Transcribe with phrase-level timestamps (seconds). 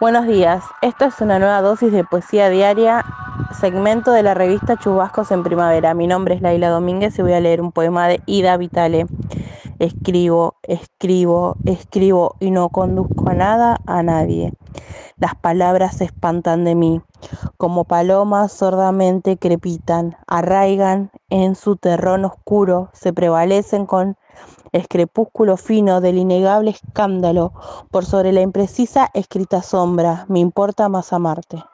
[0.00, 3.04] Buenos días, esto es una nueva dosis de poesía diaria,
[3.60, 5.94] segmento de la revista Chubascos en Primavera.
[5.94, 9.06] Mi nombre es Laila Domínguez y voy a leer un poema de Ida Vitale.
[9.78, 14.52] Escribo, escribo, escribo y no conduzco a nada, a nadie.
[15.16, 17.02] Las palabras se espantan de mí,
[17.56, 24.16] como palomas sordamente crepitan, arraigan en su terrón oscuro, se prevalecen con
[24.72, 27.52] el crepúsculo fino del innegable escándalo,
[27.90, 31.62] por sobre la imprecisa escrita sombra, me importa más amarte.